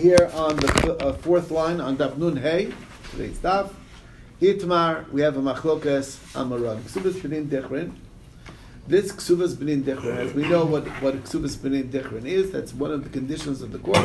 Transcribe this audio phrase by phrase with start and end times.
[0.00, 2.72] here on the uh, fourth line on Daf Nun Hey,
[3.10, 3.72] today's Daf.
[4.40, 6.80] Itmar, we have a machlokas amaran.
[6.80, 7.92] Ksubas benin dichrin.
[8.88, 12.90] This ksubas benin dichrin, as we know what, what ksubas benin dichrin is, that's one
[12.90, 13.96] of the conditions of the court,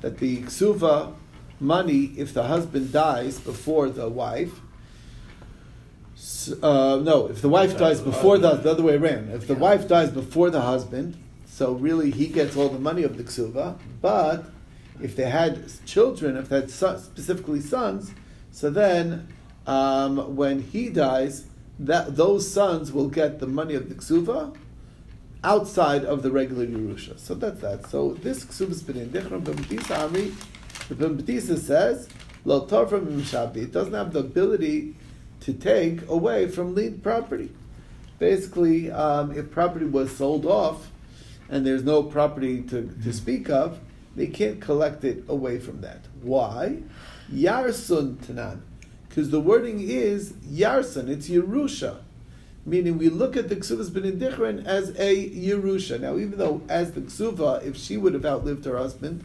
[0.00, 1.14] that the ksuva
[1.60, 4.60] money, if the husband dies before the wife,
[6.62, 9.88] uh, no, if the wife dies before the, the other way around, if the wife
[9.88, 11.16] dies before the husband,
[11.46, 14.44] so really he gets all the money of the ksuva, but
[15.02, 18.12] if they had children, if they had specifically sons,
[18.50, 19.28] so then
[19.66, 21.46] um, when he dies,
[21.78, 24.56] that those sons will get the money of the ksuva
[25.44, 27.18] outside of the regular Yerusha.
[27.18, 27.86] So that's that.
[27.88, 30.34] So this ksuva is been in Dichram B'Metisa Amri.
[30.88, 32.08] The B'Metisa says,
[32.44, 32.64] Lo.
[32.64, 34.94] It doesn't have the ability
[35.40, 37.50] to take away from lead property.
[38.18, 40.90] Basically, um, if property was sold off
[41.48, 43.78] and there's no property to, to speak of,
[44.16, 46.00] they can't collect it away from that.
[46.22, 46.78] Why?
[47.32, 48.62] Yarsun Tanan.
[49.08, 51.98] Because the wording is Yarsun, it's Yerusha.
[52.64, 56.00] Meaning we look at the Ksuvas bin as a Yerusha.
[56.00, 59.24] Now, even though as the Ksuva, if she would have outlived her husband,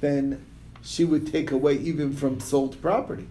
[0.00, 0.44] then
[0.82, 3.26] she would take away even from sold property.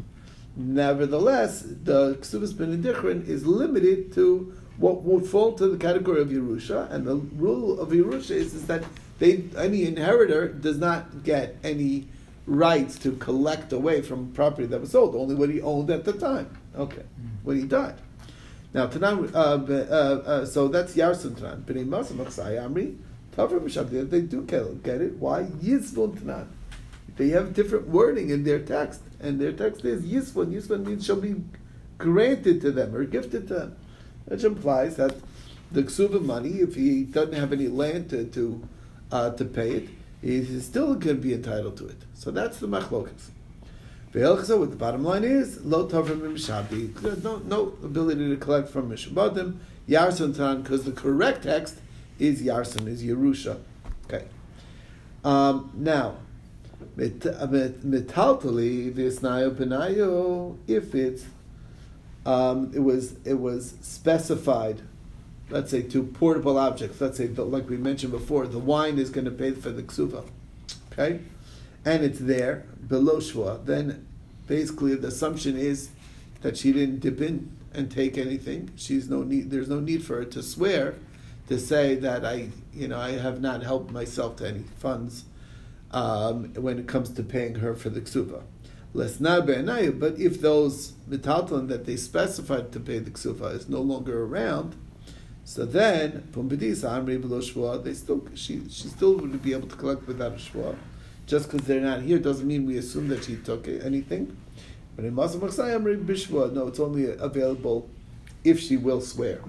[0.55, 6.91] Nevertheless, the Ksuvas bin is limited to what would fall to the category of Yerusha,
[6.91, 8.83] and the rule of Yerusha is, is that
[9.19, 12.07] they, any inheritor does not get any
[12.45, 16.13] rights to collect away from property that was sold, only what he owned at the
[16.13, 16.57] time.
[16.75, 17.29] Okay, mm.
[17.43, 17.95] when he died.
[18.73, 21.61] Now, Tanan, uh, uh, uh, so that's Yarsun Tanan.
[21.61, 22.97] B'nei Masam Amri,
[23.35, 25.13] Tavra they do get it.
[25.17, 25.43] Why?
[25.43, 26.47] Yisvun Tanan.
[27.15, 30.51] They have different wording in their text, and their text is Yisvun.
[30.51, 31.35] Yisvun means shall be
[31.99, 33.75] granted to them or gifted to them,
[34.25, 35.15] which implies that
[35.71, 38.67] the ksuva money, if he doesn't have any land to, to
[39.13, 39.89] uh, to pay it,
[40.21, 42.01] he's still going to be entitled to it.
[42.15, 43.29] So that's the machlokas.
[44.13, 47.23] What the bottom line is, lo tovim mishabi.
[47.23, 49.57] No, no ability to collect from mishabadim.
[49.87, 51.77] Yarson tan, because the correct text
[52.19, 53.59] is yarson, is Yerusha.
[54.05, 54.25] Okay.
[55.23, 56.15] Um, now,
[56.95, 61.25] metaltali visnayo benayo, if it's
[62.25, 64.81] um, it was it was specified
[65.53, 66.99] let's say, to portable objects.
[66.99, 70.25] Let's say, like we mentioned before, the wine is going to pay for the ksuva,
[70.91, 71.19] okay,
[71.85, 73.59] and it's there below shua.
[73.63, 74.07] Then,
[74.47, 75.91] basically, the assumption is
[76.41, 78.71] that she didn't dip in and take anything.
[78.75, 79.51] She's no need.
[79.51, 80.95] There's no need for her to swear
[81.47, 85.25] to say that I, you know, I have not helped myself to any funds
[85.91, 88.41] um, when it comes to paying her for the ksuva.
[88.95, 94.75] But if those metalton that they specified to pay the ksuva is no longer around,
[95.45, 99.75] so then, Pumbedisa Amri below Shua, they still she she still would be able to
[99.75, 100.75] collect without a Shua.
[101.25, 104.35] Just because they're not here doesn't mean we assume that she took anything.
[104.95, 107.89] But in Masam Amri Bishwa, no, it's only available
[108.43, 109.41] if she will swear.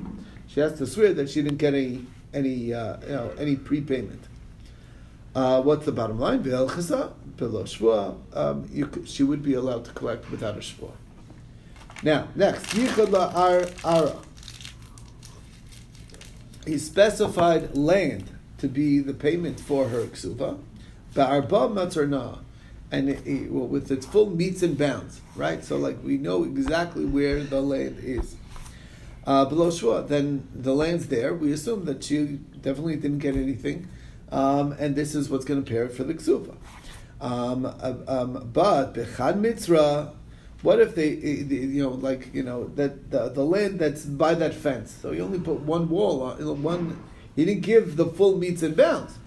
[0.46, 4.24] She has to swear that she didn't get any any uh, you know any prepayment.
[5.34, 6.42] Uh, what's the bottom line?
[6.42, 6.68] Below
[8.32, 10.90] um, she would be allowed to collect without a Shua.
[12.02, 14.16] Now, next, Yichad Ar Ara
[16.66, 20.58] he specified land to be the payment for her ksuva,
[21.14, 22.40] ba'arba matzarna,
[22.90, 25.64] and it, well, with its full meets and bounds, right?
[25.64, 28.36] So, like we know exactly where the land is.
[29.26, 31.34] Uh, below Shua, then the land's there.
[31.34, 33.88] We assume that she definitely didn't get anything,
[34.30, 36.56] um, and this is what's going to pay for the ksuva.
[37.20, 40.12] Um, uh, um, but bechad mitzra
[40.64, 44.32] what if they, eh, you know, like you know that the, the land that's by
[44.34, 44.96] that fence?
[45.02, 47.04] So he only put one wall on one.
[47.36, 49.18] He didn't give the full meets and bounds.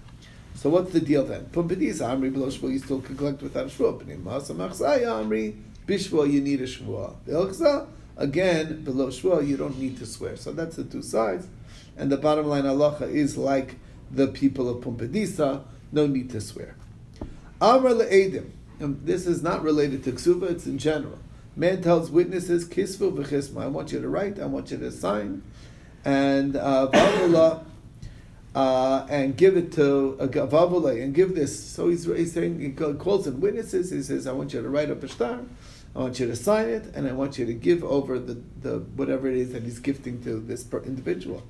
[0.56, 1.44] So what's the deal then?
[1.52, 5.54] Pumbedis amri below you still can collect without a masa amri
[5.86, 7.86] bishvua you need a shvua.
[8.16, 10.36] Again below shvua you don't need to swear.
[10.36, 11.46] So that's the two sides,
[11.96, 13.76] and the bottom line halacha is like
[14.10, 15.62] the people of Pumbedisa,
[15.92, 16.74] no need to swear.
[17.60, 18.50] Amr le'edim.
[18.80, 21.20] This is not related to ksuva; it's in general.
[21.58, 23.64] Man tells witnesses, kisvu v'chisma.
[23.64, 24.38] I want you to write.
[24.38, 25.42] I want you to sign,
[26.04, 26.88] and uh,
[28.54, 31.60] uh, and give it to uh, Vavula, and give this.
[31.60, 33.90] So he's, he's saying he calls in witnesses.
[33.90, 35.40] He says, I want you to write up a star.
[35.96, 38.78] I want you to sign it, and I want you to give over the, the
[38.94, 41.42] whatever it is that he's gifting to this individual.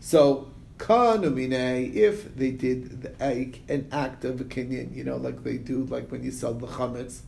[0.00, 5.56] So kanumine, if they did the, an act of a kinyan, you know, like they
[5.56, 7.20] do, like when you sell the chametz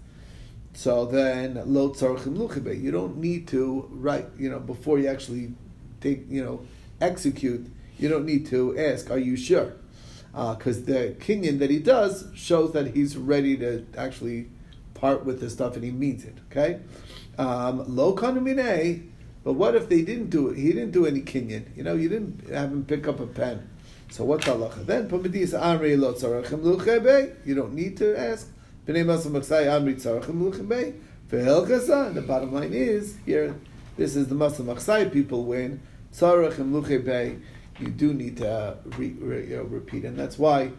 [0.78, 2.80] so then, lo tzarchim.
[2.80, 5.54] You don't need to write, you know, before you actually
[6.00, 6.64] take, you know,
[7.00, 7.66] execute.
[7.98, 9.72] You don't need to ask, "Are you sure?"
[10.30, 14.50] because uh, the kinyan that he does shows that he's ready to actually
[14.94, 16.38] part with the stuff and he means it.
[16.48, 16.78] Okay,
[17.38, 20.58] um, lo um, But what if they didn't do it?
[20.58, 21.76] He didn't do any kinyan.
[21.76, 23.68] You know, you didn't have him pick up a pen.
[24.12, 24.86] So what's halacha?
[24.86, 27.34] Then pamedis amri lo luchebe.
[27.44, 28.48] You don't need to ask.
[28.88, 30.94] Bnei masam maksai amri tzarachem luchebe.
[31.30, 33.54] And the bottom line is here.
[33.98, 35.82] This is the masam maksai people when
[36.14, 37.38] tzarachem luchebe.
[37.80, 40.70] You do need to uh, re, you repeat, and that's why.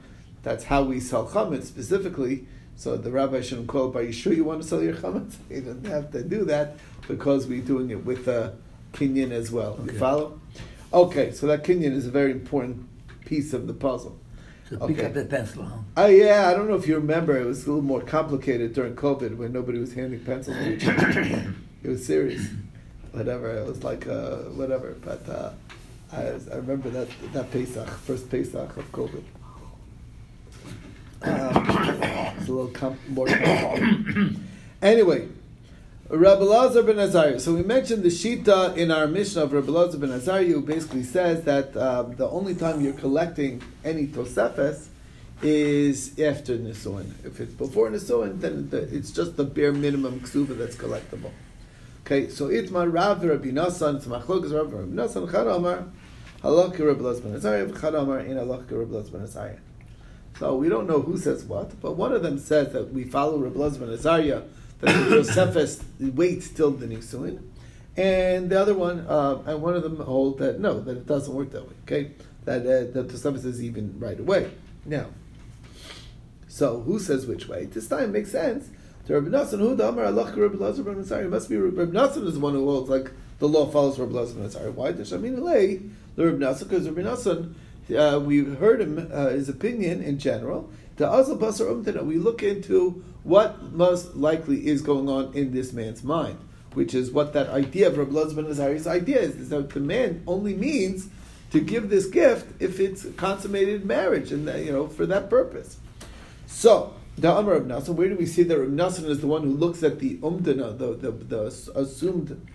[0.41, 2.47] That's how we sell chametz specifically.
[2.75, 5.59] So the rabbi shouldn't call "Are you sure you want to sell your chametz?" He
[5.59, 6.77] doesn't have to do that
[7.07, 8.55] because we're doing it with a
[8.94, 9.77] kinyan as well.
[9.83, 9.94] Okay.
[9.94, 10.41] You follow?
[10.91, 12.88] Okay, so that kinyan is a very important
[13.25, 14.19] piece of the puzzle.
[14.71, 14.94] Okay.
[14.94, 15.77] pick up the pencil, huh?
[15.98, 17.38] Oh yeah, I don't know if you remember.
[17.38, 20.88] It was a little more complicated during COVID when nobody was handing pencils to each
[20.88, 21.54] other.
[21.83, 22.48] it was serious.
[23.12, 23.50] Whatever.
[23.57, 24.95] It was like uh, whatever.
[25.04, 25.51] But uh,
[26.12, 26.21] I,
[26.51, 29.24] I remember that that Pesach, first Pesach of COVID.
[31.22, 34.39] Uh, it's a little com- more complicated.
[34.81, 35.27] anyway,
[36.11, 37.39] Rabbi Lazar ben Azariah.
[37.39, 41.03] So we mentioned the Shita in our mission of Rabbi Lazar ben Azariah, who basically
[41.03, 44.88] says that um, the only time you're collecting any Tosefes
[45.44, 47.13] is after Nisuin.
[47.23, 51.29] If it's before Nisuin, then the, it's just the bare minimum ksuva that's collectible.
[52.07, 55.85] Okay, so Itmar Rav Rabbi Nassan, it's Machlokas Rav Rabbi Nassan, Chad Amar,
[56.41, 59.59] Halakha Rabbi Lazar ben Azariah, Chad Amar, in Halakha Rabbi Lazar ben Azariah.
[60.39, 63.38] So we don't know who says what, but one of them says that we follow
[63.38, 64.41] Rabbi Lazar ben Azariah
[64.81, 67.41] that Tosefes waits till the Nisuin,
[67.97, 71.33] and the other one, uh, and one of them hold that no, that it doesn't
[71.33, 71.75] work that way.
[71.83, 72.11] Okay,
[72.45, 74.51] that uh, that Tosefes is even right away.
[74.85, 75.07] Now,
[76.47, 77.65] so who says which way?
[77.65, 78.69] This time makes sense.
[79.07, 82.27] To Rabbi Nassan, who the Amar Allah Rabbi Lazar ben It must be Rabbi Nassan
[82.27, 85.41] is the one who holds like the law follows Rabbi Lazar ben Why does Shamin
[85.41, 85.81] lay
[86.15, 86.69] the Rabbi Nassan?
[86.69, 87.53] Because Rabbi Nassan,
[87.97, 90.69] uh, we heard him uh, his opinion in general.
[91.00, 95.72] The Azal Basar Umtana, we look into what most likely is going on in this
[95.72, 96.38] man's mind,
[96.74, 100.54] which is what that idea of Rabbi ben Azari's idea is, is that man only
[100.54, 101.07] means
[101.51, 105.78] to give this gift if it's consummated marriage, and you know for that purpose.
[106.48, 109.44] So the Amar of Nassan, where do we see that Rabbi Nassan is the one
[109.44, 112.46] who looks at the umdana, the, the, the assumed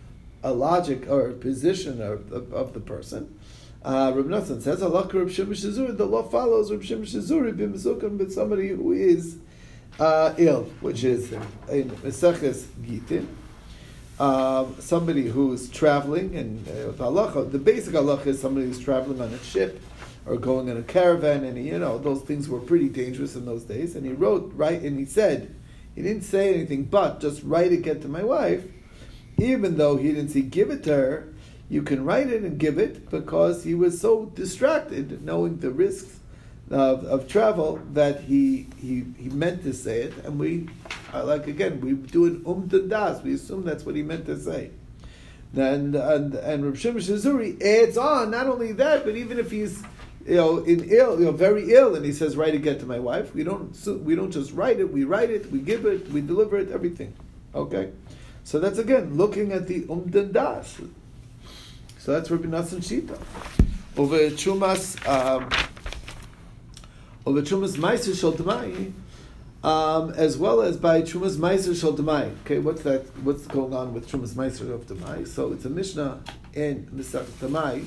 [0.43, 3.39] a logic or position of, of, of the person?
[3.85, 8.33] Uh, Rabbi Nassan says, Allah Rabbi Shimon the law follows Rabbi Shimon Shizuri b'mizukan, but
[8.33, 9.37] somebody who is
[10.01, 11.33] uh, ill, which is
[11.69, 13.27] in Meseches Gitin.
[14.19, 19.35] Um, somebody who's traveling, and uh, halacha, the basic halacha is somebody who's traveling on
[19.35, 19.83] a ship
[20.25, 23.65] or going in a caravan, and you know those things were pretty dangerous in those
[23.65, 23.97] days.
[23.97, 25.55] And he wrote right, and he said,
[25.95, 28.65] he didn't say anything, but just write it, get to my wife,
[29.37, 31.34] even though he didn't say give it to her.
[31.69, 36.21] You can write it and give it because he was so distracted, knowing the risks
[36.71, 40.69] of, of travel that he, he he meant to say it, and we
[41.13, 43.23] like again we do an um das.
[43.23, 44.71] We assume that's what he meant to say.
[45.55, 49.83] And and and Rav Shimon Shizuri adds on not only that, but even if he's
[50.27, 52.87] you know in ill, you know very ill, and he says write it get to
[52.87, 53.35] my wife.
[53.35, 54.93] We don't we don't just write it.
[54.93, 55.51] We write it.
[55.53, 56.11] We give it.
[56.11, 56.71] We deliver it.
[56.71, 57.15] Everything.
[57.55, 57.93] Okay.
[58.43, 60.81] So that's again looking at the um das.
[62.05, 63.19] So that's Rabbi Nassan Shita.
[63.97, 65.01] Over Chumas.
[65.09, 65.49] Um,
[67.25, 68.35] the Trumas Meiser Shel
[69.67, 71.99] um, as well as by Trumas Meiser Shel
[72.45, 73.07] Okay, what's that?
[73.25, 75.27] What's going on with Trumas Meiser of Demai?
[75.27, 76.21] So it's a Mishnah
[76.53, 77.87] in Mishnah Demai.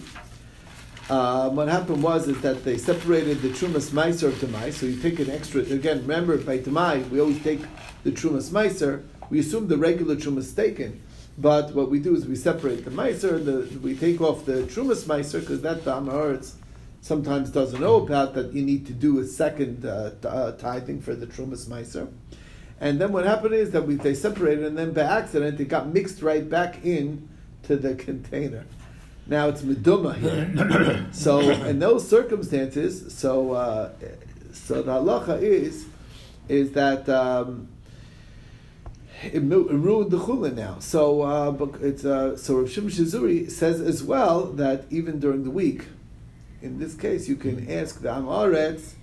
[1.12, 4.74] Um, what happened was is that they separated the Trumas Meiser of Demai.
[4.74, 5.62] So you take an extra.
[5.62, 7.62] Again, remember by Demai we always take
[8.04, 9.04] the Trumas Meiser.
[9.30, 11.04] We assume the regular Trumas taken.
[11.38, 15.04] But what we do is we separate the Meiser, the, we take off the Trumas
[15.06, 16.54] Meiser, because that the Amaretz
[17.02, 21.14] sometimes doesn't know about that you need to do a second uh, uh, tithing for
[21.16, 22.12] the Trumas Meiser.
[22.80, 25.88] And then what happened is that we, they separated, and then by accident it got
[25.88, 27.30] mixed right back in
[27.64, 28.66] to the container.
[29.28, 31.08] Now it's meduma here.
[31.12, 33.92] so in those circumstances, so uh,
[34.54, 35.86] so the halacha is
[36.48, 37.68] is that um,
[39.24, 40.80] it, ruined the chulin now.
[40.80, 45.52] So uh, it's uh, so Rav Shimon Shizuri says as well that even during the
[45.52, 45.86] week,
[46.62, 48.94] in this case, you can ask the Amaretz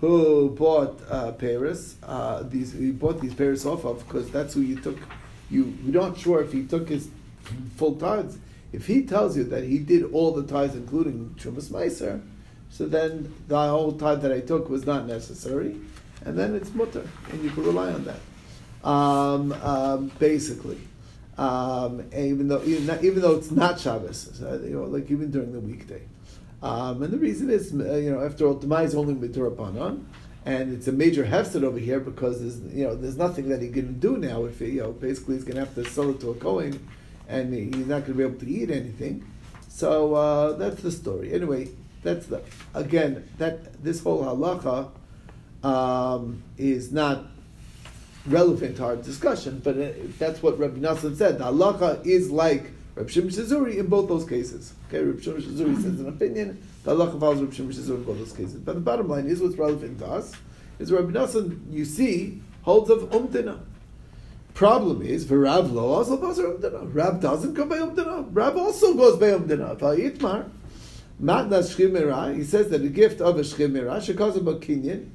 [0.00, 1.96] who bought uh, Paris.
[2.02, 4.98] Uh, these he bought these Paris off of because that's who you took.
[5.50, 7.08] You you're not sure if he took his
[7.76, 8.38] full tithes.
[8.72, 12.20] If he tells you that he did all the tithes, including Chumas Meiser,
[12.68, 15.76] so then the whole tithe that I took was not necessary,
[16.24, 18.18] and then it's mutter, and you can rely on that.
[18.86, 20.78] Um, um, basically,
[21.36, 25.52] um, even though even, even, though it's not Shabbos, so, you know, like even during
[25.52, 26.02] the weekday.
[26.62, 30.04] Um, and the reason is, uh, you know, after all, Demai is only Mitzurapanan,
[30.44, 33.70] and it's a major hefset over here because there's, you know, there's nothing that he
[33.70, 34.44] can do now.
[34.44, 36.88] If he, you know, basically he's going to have to sell it to a Kohen,
[37.28, 39.28] and he's not going to be able to eat anything.
[39.68, 41.34] So uh, that's the story.
[41.34, 41.70] Anyway,
[42.04, 42.40] that's the
[42.72, 44.90] again that this whole halacha
[45.64, 47.26] um, is not
[48.28, 51.38] relevant to our discussion, but it, that's what Rabbi Nassan said.
[51.38, 54.72] The halacha is like Rabbi Shimon Shizuri in both those cases.
[54.88, 56.62] Okay, Rabbi Shimon Shizuri says an opinion.
[56.84, 58.54] The halacha follows Rabbi Shimon Shizuri in both those cases.
[58.54, 60.32] But the bottom line is what's relevant to us
[60.78, 61.72] is Rabbi Nassan.
[61.72, 63.60] You see, holds of umtina.
[64.54, 66.94] Problem is, for Rav lo also goes by umtina.
[66.94, 68.26] Rav doesn't go by umtina.
[68.32, 69.78] Rav also goes by umtina.
[69.78, 70.50] Vayitmar.
[71.22, 72.34] Matnas shchimera.
[72.34, 75.10] He says that the gift of a shchimera should cause him a kinyan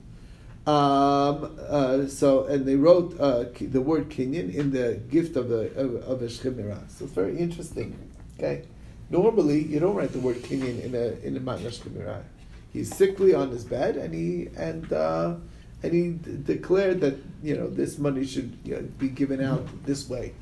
[0.67, 5.73] um, uh, so, and they wrote uh, the word kinyan in the gift of a
[5.75, 6.87] of, of a shchimira.
[6.91, 7.97] So it's very interesting.
[8.37, 8.65] Okay,
[9.09, 12.21] normally you don't write the word kinyan in a in a matna shchimira.
[12.71, 15.35] He's sickly on his bed, and he and uh,
[15.81, 19.67] and he d- declared that you know this money should you know, be given out
[19.85, 20.33] this way.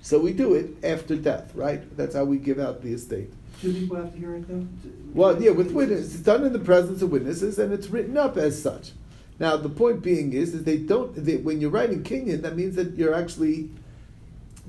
[0.00, 1.82] So we do it after death, right?
[1.96, 3.30] That's how we give out the estate.
[3.60, 4.66] Do people have to hear it though?
[5.12, 6.14] Well, yeah, with witnesses.
[6.14, 8.92] It's done in the presence of witnesses, and it's written up as such.
[9.38, 11.14] Now, the point being is that they don't.
[11.14, 13.70] They, when you're writing kinyan, that means that you're actually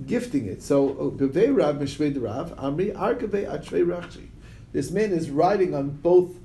[0.06, 0.62] gifting it.
[0.62, 1.20] So, rav
[1.60, 4.28] rav amri rachi.
[4.74, 6.36] This man is riding on both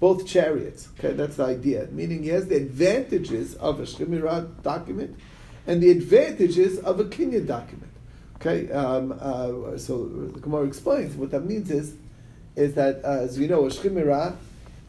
[0.00, 0.88] both chariots.
[0.98, 1.88] Okay, that's the idea.
[1.92, 5.16] Meaning, he has the advantages of a shemira document
[5.66, 7.92] and the advantages of a kinyan document.
[8.36, 11.94] Okay, um, uh, so the Gemara explains what that means is
[12.56, 14.36] is that uh, as we know, a shemira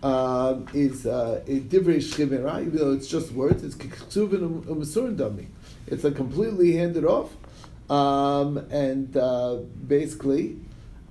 [0.04, 3.64] um, is uh, a divrei shchimera, even though it's just words.
[3.64, 5.48] It's kiksuvin umasurin dami.
[5.88, 7.32] It's a completely handed off,
[7.90, 10.58] um, and uh, basically,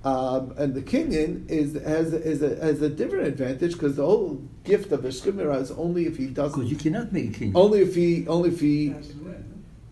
[0.03, 4.41] um, and the kinyan is has is a, has a different advantage because the whole
[4.63, 6.59] gift of a shchimera is only if he doesn't.
[6.59, 7.51] Because you cannot make a kinyan.
[7.55, 8.95] Only if he only if he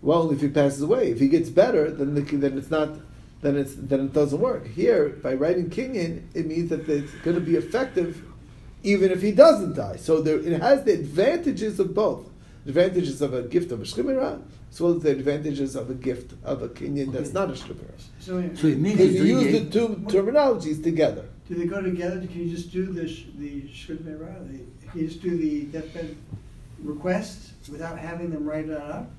[0.01, 1.11] well only if he passes away.
[1.11, 2.89] If he gets better, then the, then it's not.
[3.39, 4.65] Then it's then it doesn't work.
[4.65, 8.23] Here, by writing kinyan, it means that it's going to be effective
[8.87, 9.97] even if he doesn't die.
[9.97, 12.29] So there, it has the advantages of both.
[12.65, 14.41] The advantages of a gift of a shchimera,
[14.71, 17.95] as well as the advantages of a gift of a kinyan that's not a shchimera.
[18.19, 21.25] So, So it means Because he's you doing use it- the two terminologies together.
[21.47, 22.19] do they go together?
[22.21, 26.15] Can you just do the sh- the shud Can you just do the deathbed
[26.83, 29.09] request without having them write it up?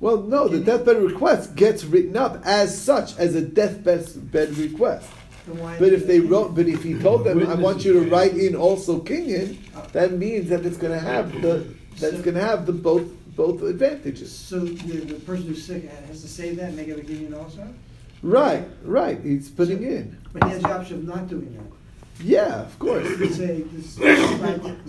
[0.00, 4.56] Well, no, the you- deathbed request gets written up as such as a deathbed bed
[4.56, 5.08] request.
[5.48, 8.10] Then why But if they wrote, but if he told them, I want you to
[8.10, 9.56] write in also kinyan,
[9.92, 11.66] that means that it's going to have the
[11.98, 14.36] that's going to have the both both advantages.
[14.36, 17.34] So the, the person who's sick has to say that and make it a union
[17.34, 17.66] also?
[18.20, 19.20] Right, right.
[19.22, 20.18] He's putting in.
[20.32, 22.24] But he has the option of not doing that.
[22.24, 23.08] Yeah, of course.
[23.08, 23.64] You could say.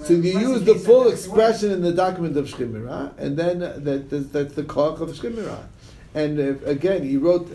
[0.04, 4.10] So you use the full expression in the document of Shchimira, and then uh, that,
[4.10, 5.64] that's, that's the koch of Shchimira.
[6.16, 7.52] And uh, again, he wrote,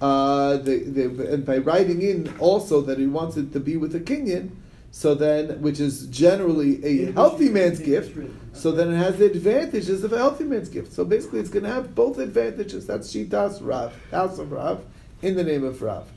[0.00, 3.94] uh, the, the, and by writing in also that he wants it to be with
[3.94, 4.50] a kinyan,
[4.92, 8.18] so then, which is generally a healthy man's gift,
[8.52, 10.92] so then it has the advantages of a healthy man's gift.
[10.92, 12.86] So basically, it's going to have both advantages.
[12.86, 14.84] That's Shitas Rav, house of Rav,
[15.22, 16.08] in the name of Rav.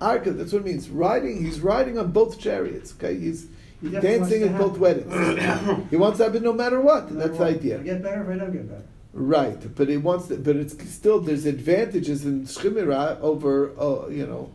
[0.00, 0.88] Arka, that's what it means.
[0.90, 2.92] Riding, he's riding on both chariots.
[2.96, 3.48] Okay, he's
[3.80, 5.12] He dancing at both weddings.
[5.90, 7.10] he wants to have it no matter what.
[7.10, 7.54] No matter That's the what.
[7.54, 7.80] idea.
[7.80, 8.84] I get better, if I don't get better.
[9.18, 14.26] Right, but it wants, to, but it's still there's advantages in shchimira over, uh, you
[14.26, 14.52] know,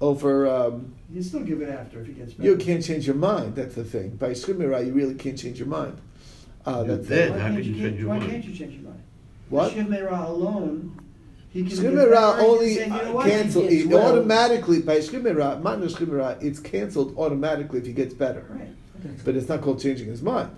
[0.00, 0.46] over.
[0.48, 2.48] Um, You can still give it after if he gets better.
[2.48, 3.54] you can't change your mind.
[3.56, 4.16] That's the thing.
[4.16, 5.98] By shchimira, you really can't change your mind.
[6.64, 7.30] Uh, You're that's dead.
[7.32, 8.30] Why How can't could you can't- change your Why mind?
[8.30, 9.02] can't you change your mind?
[9.50, 9.72] What?
[9.72, 11.00] Shiv Meirah alone,
[11.50, 11.68] he can.
[11.68, 14.12] get Shchimira better only say, you know uh, what, cancel gets it well.
[14.12, 15.60] automatically by shchimira.
[15.62, 18.46] Matna shchimira, it's canceled automatically if he gets better.
[18.48, 19.24] Right.
[19.24, 20.50] But it's not called changing his mind.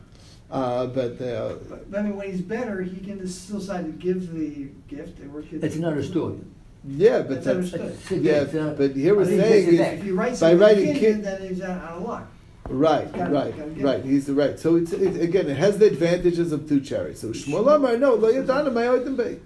[0.50, 3.92] Uh, but uh, But, but I mean, when he's better, he can still decide to
[3.92, 5.60] give the gift or give.
[5.60, 6.38] That's another story.
[6.84, 8.22] yeah, but That's that's, understood.
[8.22, 8.60] yeah.
[8.60, 9.80] Uh, But here we're saying is.
[9.80, 12.26] If he writes by it writing in kin- then he's out out of luck.
[12.68, 13.98] Right, Gotta- right, gotta right.
[14.00, 14.04] it.
[14.04, 14.58] He's right.
[14.58, 17.20] So it's, it's again, it has the advantages of two chariots.
[17.20, 19.38] So Shmuel Amar, no, lo yadana ma'odim bei.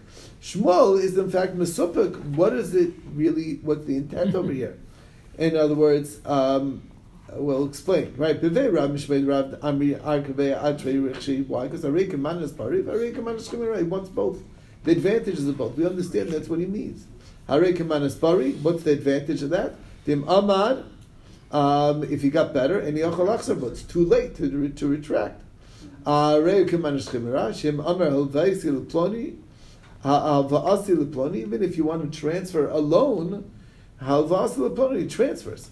[0.42, 2.18] Shmuel is in fact mesupik.
[2.36, 3.60] What is it really?
[3.62, 4.78] What's the intent over here?
[5.38, 6.82] In other words, um,
[7.32, 8.14] we'll explain.
[8.16, 11.46] Right, bevei Rav Mishmei Rav Amri Arkavei Atrei Rechshi.
[11.46, 11.64] Why?
[11.64, 13.78] Because Arei Manas Pari, Arei Manas Shemira.
[13.78, 14.42] He wants both.
[14.84, 15.76] The advantages of both.
[15.76, 17.06] We understand that's what he means.
[17.48, 18.52] Arei Manas Pari.
[18.52, 19.74] What's the advantage of that?
[20.04, 20.84] Dim Amad
[21.54, 25.40] um, if he got better, and but it's too late to, to retract.
[26.04, 26.62] Uh, even
[31.62, 33.50] if you want to transfer a loan,
[34.00, 35.70] he transfers.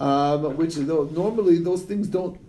[0.00, 2.40] Um, which normally those things don't.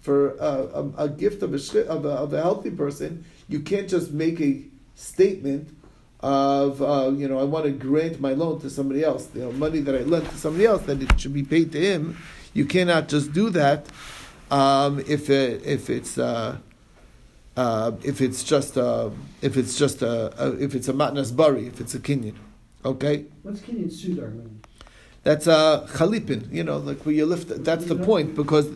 [0.00, 3.88] For a, a, a gift of a, of a of a healthy person, you can't
[3.88, 4.62] just make a
[4.94, 5.76] statement
[6.20, 9.28] of uh, you know I want to grant my loan to somebody else.
[9.34, 11.80] You know, money that I lent to somebody else that it should be paid to
[11.80, 12.16] him.
[12.54, 13.86] You cannot just do that
[14.50, 16.56] um, if it, if it's uh,
[17.56, 19.12] uh, if it's just a,
[19.42, 22.34] if it's just a, a if it's a matnas bari if it's a kinyan.
[22.84, 23.26] Okay.
[23.42, 24.32] What's kinyan sudar
[25.28, 26.50] That's a chalipin.
[26.50, 27.62] You know, like where you lift.
[27.62, 28.66] That's the point because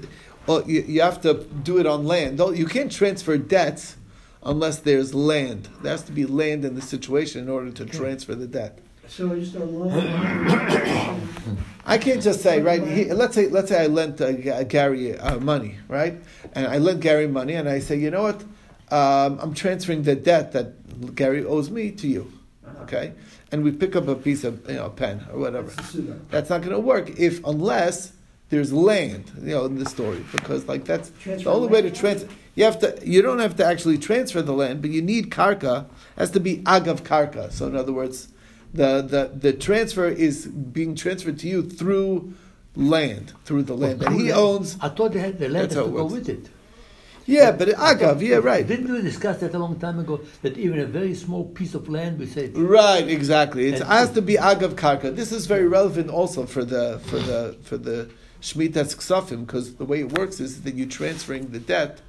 [0.47, 2.39] well, you, you have to do it on land.
[2.39, 3.97] You can't transfer debts
[4.43, 5.71] unless there's land.
[5.81, 8.81] There has to be land in the situation in order to transfer the debt.
[9.09, 9.93] So just a loan.
[11.87, 12.87] I can't just say right.
[12.87, 16.21] He, let's say let's say I lent uh, Gary uh, money, right?
[16.53, 18.43] And I lent Gary money, and I say, you know what?
[18.93, 22.31] Um, I'm transferring the debt that Gary owes me to you.
[22.67, 22.83] Uh-huh.
[22.83, 23.15] Okay,
[23.53, 25.71] and we pick up a piece of you know a pen or whatever.
[25.71, 25.97] That's,
[26.31, 28.13] That's not going to work if unless
[28.49, 31.91] there's land, you know, in the story because like that's transfer the only way to
[31.91, 32.29] transfer.
[32.55, 32.99] You have to.
[33.03, 35.85] You don't have to actually transfer the land, but you need karka.
[35.85, 37.53] It has to be agav karka.
[37.53, 38.29] So in other words
[38.75, 42.35] the, the, the transfer is being transferred to you through
[42.75, 44.79] land, through the land that he owns.
[44.81, 46.49] I thought they had the land to go with it.
[47.27, 48.67] Yeah, but agav, yeah, right.
[48.67, 50.21] Didn't we discuss that a long time ago?
[50.43, 52.49] That even a very small piece of land, we say.
[52.49, 53.69] Right, exactly.
[53.69, 55.15] It has to be agav karka.
[55.15, 58.11] This is very relevant also for the for the for the
[58.41, 62.01] shmitas ksafim because the way it works is that you're transferring the debt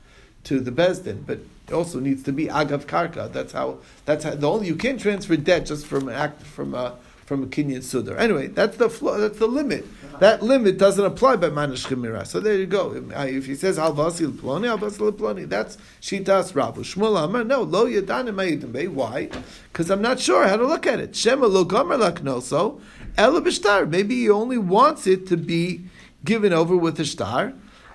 [0.46, 3.32] to the bezdin, but it also needs to be agav karka.
[3.32, 3.80] That's how.
[4.06, 4.36] That's how.
[4.36, 8.20] The only you can't transfer debt just from act from a from a kinyan sudar.
[8.20, 9.86] Anyway, that's the flow, That's the limit.
[10.20, 12.26] That limit doesn't apply by manish chimira.
[12.28, 12.94] So there you go.
[13.16, 16.80] If he says al vasil ploni, al vasil ploni, that's shitas ravu.
[16.80, 19.30] Shmuel Amar, no lo yadanim Why?
[19.72, 21.16] Because I'm not sure how to look at it.
[21.16, 22.80] Shema lo gomer laknoso.
[23.18, 23.90] Ela b'shtar.
[23.90, 25.86] Maybe he only wants it to be
[26.24, 27.54] given over with a star.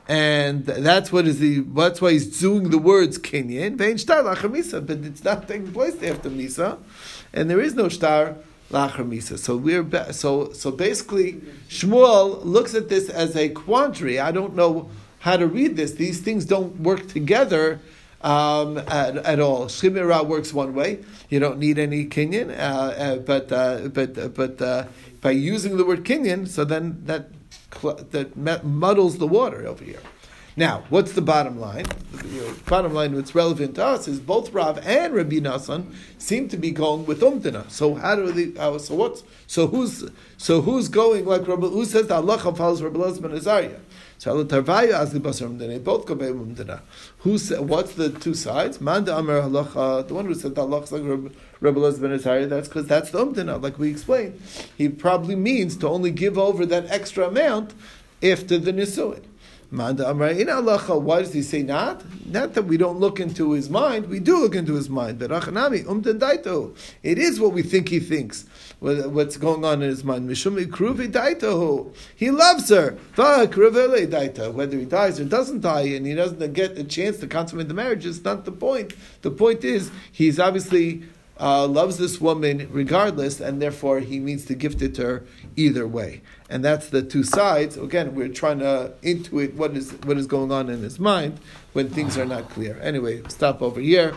[0.09, 4.49] and that's what is the that's why he's doing the words kinyan vein star lacher
[4.49, 6.79] misa, but it's not taking place after misa,
[7.35, 8.37] and there is no star
[8.71, 9.39] lacher misa.
[9.39, 11.35] So we're so so basically
[11.69, 14.19] Shmuel looks at this as a quandary.
[14.19, 14.90] I don't know
[15.21, 15.92] how to read this.
[15.92, 17.81] These things don't work together.
[18.21, 19.66] Um, at, at, all.
[19.66, 21.05] Shemira works one way.
[21.29, 24.87] You don't need any kinyan, uh, uh, but uh, but uh, but uh,
[25.21, 27.29] by using the word kinyan, so then that
[28.11, 30.01] that muddles the water over here.
[30.59, 31.85] Now, what's the bottom line?
[32.11, 36.57] The bottom line, what's relevant to us is both Rav and Rabbi Nassan seem to
[36.57, 37.71] be going with Umdana.
[37.71, 38.59] So how do they?
[38.59, 41.68] Uh, so what's so who's so who's going like Rabbi?
[41.68, 43.79] Who says that Allah follows Rabbi Elazar Azariah?
[44.18, 45.85] So Allah Tarvaya the Basar Umdana.
[45.85, 46.81] Both go by umdina.
[47.18, 48.81] Who said what's the two sides?
[48.81, 50.09] Manda Amar Halacha.
[50.09, 51.79] The one who said Allah is like Rabbi.
[51.79, 54.42] Elazar Azariah, that's because that's the umdana, like we explained.
[54.77, 57.75] He probably means to only give over that extra amount
[58.21, 59.23] after the nisuin.
[59.70, 62.02] Manda Amra in Alacha, why does he say not?
[62.24, 65.18] Not that we don't look into his mind, we do look into his mind.
[65.18, 68.46] But Rachanami, Umden It is what we think he thinks,
[68.78, 70.28] what's going on in his mind.
[70.28, 71.94] Mishum Ikruvi Daito.
[72.16, 72.92] He loves her.
[74.52, 77.74] Whether he dies or doesn't die and he doesn't get a chance to consummate the
[77.74, 78.94] marriage is not the point.
[79.20, 81.02] The point is, he's obviously
[81.40, 85.24] uh, loves this woman regardless, and therefore he means to gift it to her
[85.57, 86.22] either way.
[86.51, 87.77] And that's the two sides.
[87.77, 91.40] Again, we're trying to intuit what is what is going on in his mind
[91.72, 92.79] when things are not clear.
[92.83, 94.14] Anyway, stop over here.